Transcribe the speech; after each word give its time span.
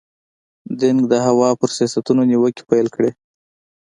دینګ 0.79 1.01
د 1.11 1.13
هوا 1.27 1.49
پر 1.59 1.69
سیاستونو 1.77 2.21
نیوکې 2.29 2.63
پیل 2.69 2.87
کړې. 2.95 3.11